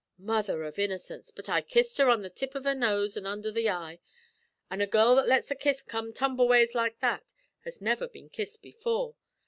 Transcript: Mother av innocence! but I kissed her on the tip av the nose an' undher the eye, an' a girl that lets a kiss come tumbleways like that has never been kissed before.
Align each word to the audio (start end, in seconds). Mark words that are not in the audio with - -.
Mother 0.17 0.63
av 0.63 0.79
innocence! 0.79 1.29
but 1.29 1.47
I 1.47 1.61
kissed 1.61 1.99
her 1.99 2.09
on 2.09 2.23
the 2.23 2.31
tip 2.31 2.55
av 2.55 2.63
the 2.63 2.73
nose 2.73 3.15
an' 3.15 3.27
undher 3.27 3.51
the 3.51 3.69
eye, 3.69 3.99
an' 4.67 4.81
a 4.81 4.87
girl 4.87 5.13
that 5.17 5.27
lets 5.27 5.51
a 5.51 5.55
kiss 5.55 5.83
come 5.83 6.11
tumbleways 6.11 6.73
like 6.73 6.99
that 7.01 7.23
has 7.65 7.81
never 7.83 8.07
been 8.07 8.27
kissed 8.27 8.63
before. 8.63 9.13